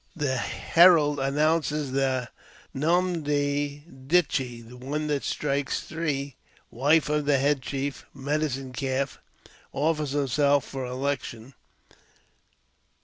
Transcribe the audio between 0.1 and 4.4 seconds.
(The herald announces that Nom ne dit